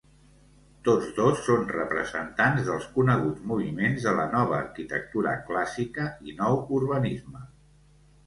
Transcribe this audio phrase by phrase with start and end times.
[0.85, 7.45] Tots dos són representants dels coneguts moviments de la Nova Arquitectura Clàssica i Nou Urbanisme.